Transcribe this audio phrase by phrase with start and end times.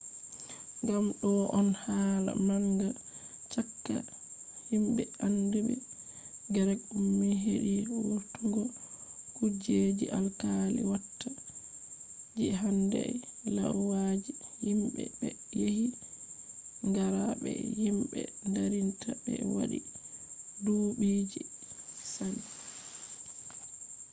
[0.87, 2.89] gam do on hala manga
[3.51, 3.95] chaka
[4.69, 5.75] himbe andiibe
[6.53, 7.73] greek ummi hedi
[8.07, 8.63] vurtungo
[9.35, 11.29] kujeji alkali watta
[12.37, 13.13] je handai
[13.55, 14.31] lauyaji
[14.63, 15.29] himbe be
[15.59, 15.85] yari
[16.95, 18.19] qara be himbe
[18.53, 19.79] darinta be wadi
[20.63, 21.57] duubiji je
[22.13, 22.43] sali